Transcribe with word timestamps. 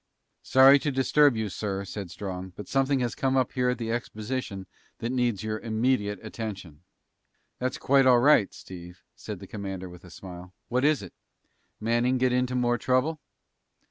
"Sorry 0.41 0.79
to 0.79 0.91
disturb 0.91 1.37
you, 1.37 1.47
sir," 1.47 1.85
said 1.85 2.09
Strong, 2.09 2.53
"but 2.55 2.67
something 2.67 3.01
has 3.01 3.13
come 3.13 3.37
up 3.37 3.51
here 3.51 3.69
at 3.69 3.77
the 3.77 3.91
exposition 3.91 4.65
that 4.97 5.11
needs 5.11 5.43
your 5.43 5.59
immediate 5.59 6.17
attention." 6.25 6.81
"That's 7.59 7.77
quite 7.77 8.07
all 8.07 8.17
right, 8.17 8.51
Steve," 8.51 9.03
said 9.15 9.37
the 9.37 9.45
commander 9.45 9.89
with 9.89 10.03
a 10.03 10.09
smile. 10.09 10.55
"What 10.69 10.83
is 10.83 11.03
it? 11.03 11.13
Manning 11.79 12.17
get 12.17 12.33
into 12.33 12.55
more 12.55 12.79
trouble?" 12.79 13.19